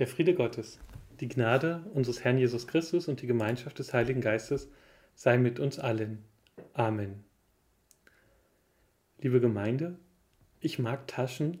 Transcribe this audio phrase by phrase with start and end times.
[0.00, 0.80] Der Friede Gottes,
[1.20, 4.70] die Gnade unseres Herrn Jesus Christus und die Gemeinschaft des Heiligen Geistes
[5.14, 6.24] sei mit uns allen.
[6.72, 7.22] Amen.
[9.18, 9.98] Liebe Gemeinde,
[10.58, 11.58] ich mag Taschen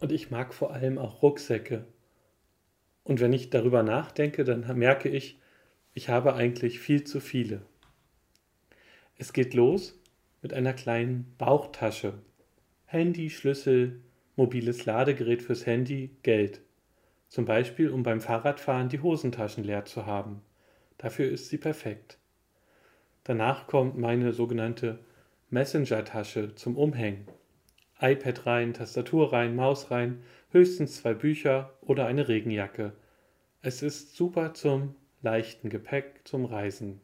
[0.00, 1.84] und ich mag vor allem auch Rucksäcke.
[3.04, 5.38] Und wenn ich darüber nachdenke, dann merke ich,
[5.92, 7.60] ich habe eigentlich viel zu viele.
[9.18, 10.00] Es geht los
[10.40, 12.14] mit einer kleinen Bauchtasche.
[12.86, 14.00] Handy, Schlüssel,
[14.34, 16.62] mobiles Ladegerät fürs Handy, Geld.
[17.28, 20.42] Zum Beispiel, um beim Fahrradfahren die Hosentaschen leer zu haben.
[20.98, 22.18] Dafür ist sie perfekt.
[23.24, 25.00] Danach kommt meine sogenannte
[25.50, 27.26] Messenger-Tasche zum Umhängen.
[28.00, 32.92] iPad rein, Tastatur rein, Maus rein, höchstens zwei Bücher oder eine Regenjacke.
[33.62, 37.00] Es ist super zum leichten Gepäck zum Reisen.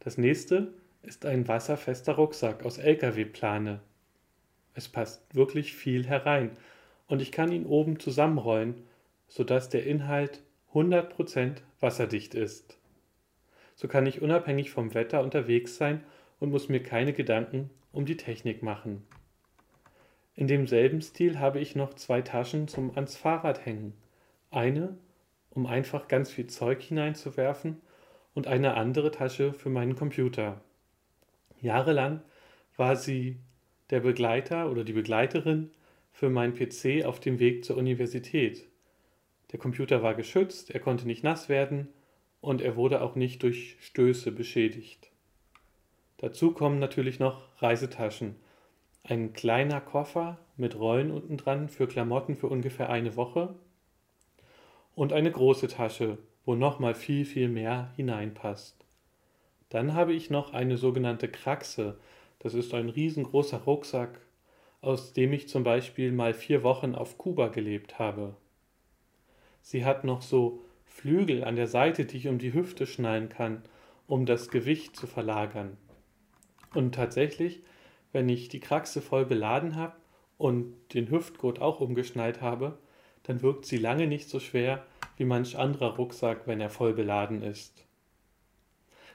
[0.00, 3.80] Das nächste ist ein wasserfester Rucksack aus Lkw-Plane.
[4.74, 6.50] Es passt wirklich viel herein
[7.08, 8.84] und ich kann ihn oben zusammenrollen
[9.28, 12.78] sodass der Inhalt 100% wasserdicht ist.
[13.74, 16.02] So kann ich unabhängig vom Wetter unterwegs sein
[16.40, 19.06] und muss mir keine Gedanken um die Technik machen.
[20.34, 23.94] In demselben Stil habe ich noch zwei Taschen zum ans Fahrrad hängen.
[24.50, 24.96] Eine,
[25.50, 27.80] um einfach ganz viel Zeug hineinzuwerfen
[28.34, 30.60] und eine andere Tasche für meinen Computer.
[31.60, 32.20] Jahrelang
[32.76, 33.38] war sie
[33.88, 35.70] der Begleiter oder die Begleiterin
[36.12, 38.66] für meinen PC auf dem Weg zur Universität.
[39.56, 41.88] Der Computer war geschützt, er konnte nicht nass werden
[42.42, 45.10] und er wurde auch nicht durch Stöße beschädigt.
[46.18, 48.36] Dazu kommen natürlich noch Reisetaschen.
[49.02, 53.54] Ein kleiner Koffer mit Rollen unten dran für Klamotten für ungefähr eine Woche
[54.94, 58.84] und eine große Tasche, wo nochmal viel, viel mehr hineinpasst.
[59.70, 61.98] Dann habe ich noch eine sogenannte Kraxe.
[62.40, 64.20] Das ist ein riesengroßer Rucksack,
[64.82, 68.36] aus dem ich zum Beispiel mal vier Wochen auf Kuba gelebt habe.
[69.66, 73.64] Sie hat noch so Flügel an der Seite, die ich um die Hüfte schnallen kann,
[74.06, 75.76] um das Gewicht zu verlagern.
[76.72, 77.64] Und tatsächlich,
[78.12, 79.96] wenn ich die Kraxe voll beladen habe
[80.38, 82.78] und den Hüftgurt auch umgeschnallt habe,
[83.24, 87.42] dann wirkt sie lange nicht so schwer wie manch anderer Rucksack, wenn er voll beladen
[87.42, 87.84] ist.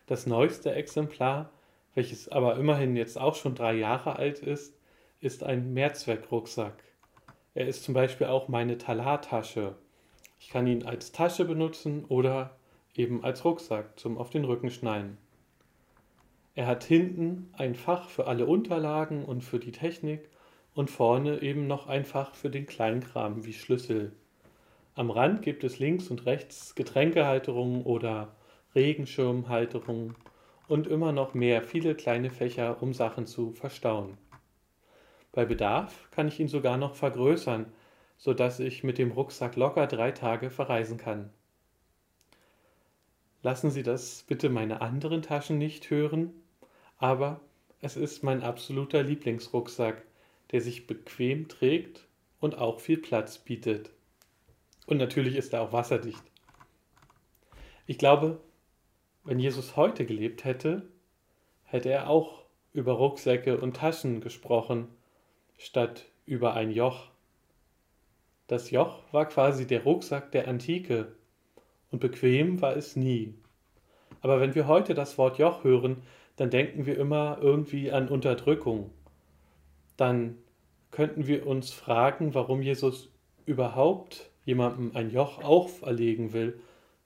[0.06, 1.50] Das neueste Exemplar,
[1.95, 4.78] welches aber immerhin jetzt auch schon drei Jahre alt ist,
[5.22, 6.84] ist ein Mehrzweckrucksack.
[7.53, 9.78] Er ist zum Beispiel auch meine Talartasche
[10.41, 12.57] ich kann ihn als Tasche benutzen oder
[12.96, 15.18] eben als Rucksack zum auf den Rücken schnallen.
[16.56, 20.28] Er hat hinten ein Fach für alle Unterlagen und für die Technik
[20.74, 24.13] und vorne eben noch ein Fach für den Kleinkram wie Schlüssel.
[24.96, 28.35] Am Rand gibt es links und rechts Getränkehalterungen oder
[28.73, 30.16] Regenschirmhalterungen
[30.68, 34.18] und immer noch mehr viele kleine Fächer, um Sachen zu verstauen.
[35.34, 37.72] Bei Bedarf kann ich ihn sogar noch vergrößern,
[38.21, 41.31] sodass ich mit dem Rucksack locker drei Tage verreisen kann.
[43.41, 46.31] Lassen Sie das bitte meine anderen Taschen nicht hören,
[46.99, 47.41] aber
[47.79, 50.03] es ist mein absoluter Lieblingsrucksack,
[50.51, 52.05] der sich bequem trägt
[52.39, 53.89] und auch viel Platz bietet.
[54.85, 56.21] Und natürlich ist er auch wasserdicht.
[57.87, 58.39] Ich glaube,
[59.23, 60.87] wenn Jesus heute gelebt hätte,
[61.63, 64.89] hätte er auch über Rucksäcke und Taschen gesprochen,
[65.57, 67.09] statt über ein Joch.
[68.51, 71.13] Das Joch war quasi der Rucksack der Antike
[71.89, 73.34] und bequem war es nie.
[74.19, 76.03] Aber wenn wir heute das Wort Joch hören,
[76.35, 78.91] dann denken wir immer irgendwie an Unterdrückung.
[79.95, 80.38] Dann
[80.91, 83.09] könnten wir uns fragen, warum Jesus
[83.45, 86.59] überhaupt jemandem ein Joch auferlegen will,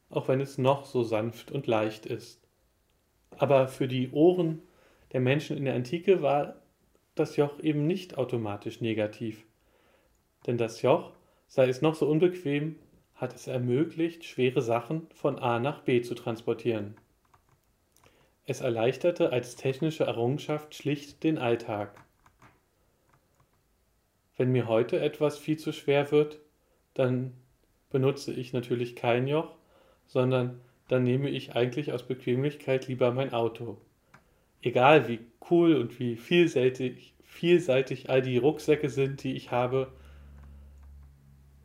[0.09, 2.41] auch wenn es noch so sanft und leicht ist.
[3.37, 4.63] Aber für die Ohren
[5.13, 6.55] der Menschen in der Antike war
[7.13, 9.45] das Joch eben nicht automatisch negativ.
[10.47, 11.11] Denn das Joch
[11.47, 12.75] sei es noch so unbequem,
[13.15, 16.95] hat es ermöglicht, schwere Sachen von A nach B zu transportieren.
[18.45, 21.99] Es erleichterte als technische Errungenschaft schlicht den Alltag.
[24.37, 26.39] Wenn mir heute etwas viel zu schwer wird,
[26.93, 27.33] dann
[27.89, 29.55] benutze ich natürlich kein Joch,
[30.07, 33.77] sondern dann nehme ich eigentlich aus Bequemlichkeit lieber mein Auto.
[34.61, 35.19] Egal wie
[35.49, 39.91] cool und wie vielseitig, vielseitig all die Rucksäcke sind, die ich habe,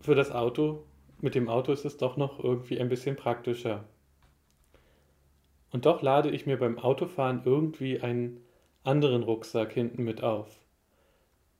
[0.01, 0.85] für das Auto,
[1.21, 3.85] mit dem Auto ist es doch noch irgendwie ein bisschen praktischer.
[5.71, 8.41] Und doch lade ich mir beim Autofahren irgendwie einen
[8.83, 10.49] anderen Rucksack hinten mit auf.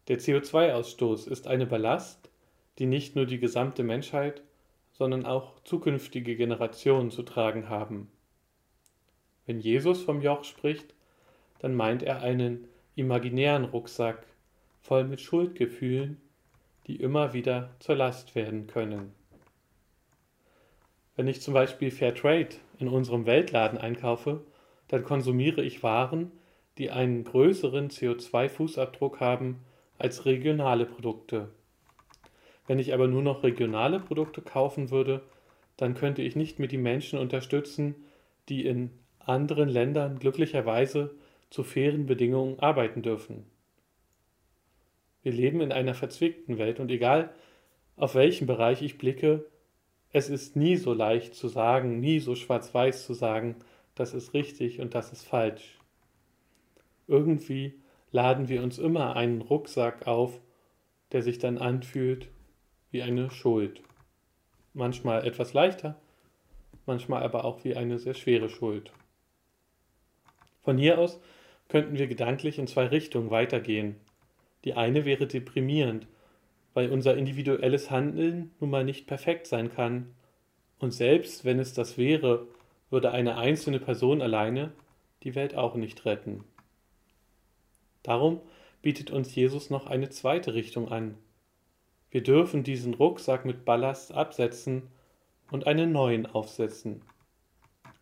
[0.09, 2.31] Der CO2-Ausstoß ist eine Ballast,
[2.79, 4.43] die nicht nur die gesamte Menschheit,
[4.93, 8.11] sondern auch zukünftige Generationen zu tragen haben.
[9.47, 10.95] Wenn Jesus vom Joch spricht,
[11.59, 12.67] dann meint er einen
[12.97, 14.27] imaginären Rucksack
[14.81, 16.21] voll mit Schuldgefühlen
[16.91, 19.13] die immer wieder zur Last werden können.
[21.15, 24.41] Wenn ich zum Beispiel Fairtrade in unserem Weltladen einkaufe,
[24.89, 26.33] dann konsumiere ich Waren,
[26.79, 29.61] die einen größeren CO2-Fußabdruck haben
[29.99, 31.51] als regionale Produkte.
[32.67, 35.23] Wenn ich aber nur noch regionale Produkte kaufen würde,
[35.77, 37.95] dann könnte ich nicht mehr die Menschen unterstützen,
[38.49, 38.91] die in
[39.21, 41.15] anderen Ländern glücklicherweise
[41.51, 43.45] zu fairen Bedingungen arbeiten dürfen.
[45.23, 47.35] Wir leben in einer verzwickten Welt und egal
[47.97, 49.45] auf welchen Bereich ich blicke,
[50.13, 53.57] es ist nie so leicht zu sagen, nie so schwarz-weiß zu sagen,
[53.95, 55.79] das ist richtig und das ist falsch.
[57.07, 57.75] Irgendwie
[58.11, 60.41] laden wir uns immer einen Rucksack auf,
[61.13, 62.29] der sich dann anfühlt
[62.91, 63.83] wie eine Schuld.
[64.73, 66.01] Manchmal etwas leichter,
[66.87, 68.93] manchmal aber auch wie eine sehr schwere Schuld.
[70.63, 71.21] Von hier aus
[71.69, 73.97] könnten wir gedanklich in zwei Richtungen weitergehen.
[74.65, 76.07] Die eine wäre deprimierend,
[76.75, 80.15] weil unser individuelles Handeln nun mal nicht perfekt sein kann.
[80.79, 82.47] Und selbst wenn es das wäre,
[82.91, 84.73] würde eine einzelne Person alleine
[85.23, 86.45] die Welt auch nicht retten.
[88.03, 88.41] Darum
[88.83, 91.17] bietet uns Jesus noch eine zweite Richtung an.
[92.11, 94.89] Wir dürfen diesen Rucksack mit Ballast absetzen
[95.51, 97.03] und einen neuen aufsetzen.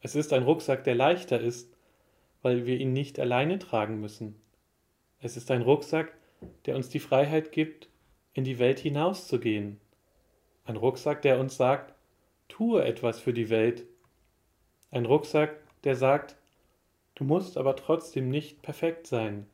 [0.01, 1.75] Es ist ein Rucksack, der leichter ist,
[2.43, 4.41] weil wir ihn nicht alleine tragen müssen.
[5.21, 6.17] Es ist ein Rucksack,
[6.67, 7.89] der uns die Freiheit gibt,
[8.35, 9.81] in die Welt hinauszugehen.
[10.65, 11.95] Ein Rucksack, der uns sagt,
[12.49, 13.87] tue etwas für die Welt.
[14.91, 16.37] Ein Rucksack, der sagt,
[17.15, 19.47] du musst aber trotzdem nicht perfekt sein.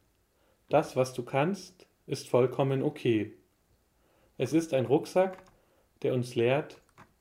[0.68, 3.32] Das, was du kannst, ist vollkommen okay.
[4.38, 5.42] Es ist ein Rucksack,
[6.02, 6.80] der uns lehrt,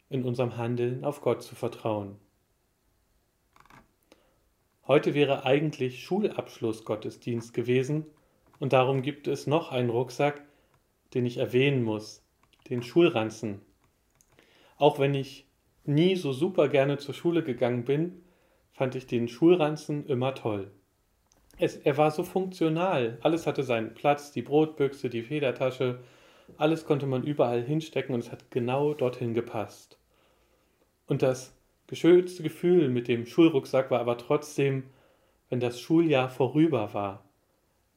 [0.09, 2.17] in unserem Handeln auf Gott zu vertrauen.
[4.85, 8.05] Heute wäre eigentlich Schulabschlussgottesdienst gewesen
[8.63, 10.41] und darum gibt es noch einen Rucksack,
[11.13, 12.23] den ich erwähnen muss,
[12.69, 13.59] den Schulranzen.
[14.77, 15.45] Auch wenn ich
[15.83, 18.23] nie so super gerne zur Schule gegangen bin,
[18.71, 20.71] fand ich den Schulranzen immer toll.
[21.57, 25.99] Es, er war so funktional, alles hatte seinen Platz, die Brotbüchse, die Federtasche,
[26.55, 29.99] alles konnte man überall hinstecken und es hat genau dorthin gepasst.
[31.05, 31.53] Und das
[31.87, 34.83] geschönste Gefühl mit dem Schulrucksack war aber trotzdem,
[35.49, 37.25] wenn das Schuljahr vorüber war.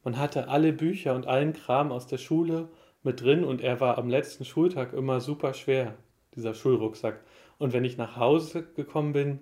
[0.06, 2.68] Man hatte alle Bücher und allen Kram aus der Schule
[3.02, 5.96] mit drin und er war am letzten Schultag immer super schwer,
[6.36, 7.24] dieser Schulrucksack.
[7.58, 9.40] Und wenn ich nach Hause gekommen bin,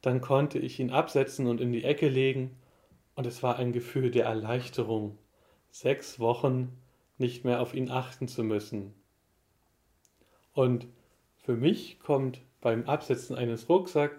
[0.00, 2.50] dann konnte ich ihn absetzen und in die Ecke legen
[3.14, 5.18] und es war ein Gefühl der Erleichterung,
[5.70, 6.76] sechs Wochen
[7.16, 8.94] nicht mehr auf ihn achten zu müssen.
[10.52, 10.88] Und
[11.36, 14.18] für mich kommt beim Absetzen eines Rucksacks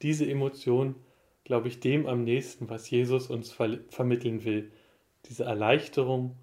[0.00, 0.94] diese Emotion,
[1.42, 4.70] glaube ich, dem am nächsten, was Jesus uns ver vermitteln will.
[5.26, 6.36] Diese Erleichterung,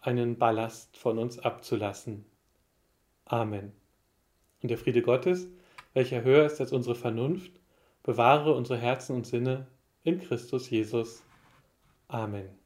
[0.00, 2.24] einen Ballast von uns abzulassen.
[3.24, 3.72] Amen.
[4.62, 5.46] Und der Friede Gottes,
[5.94, 7.52] welcher höher ist als unsere Vernunft,
[8.02, 9.66] bewahre unsere Herzen und Sinne
[10.02, 11.22] in Christus Jesus.
[12.08, 12.59] Amen.